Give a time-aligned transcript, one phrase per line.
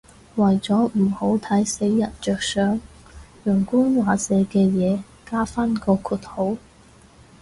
[0.35, 2.81] 為咗唔好睇死人着想，
[3.43, 6.57] 用官話寫嘅嘢加返個括號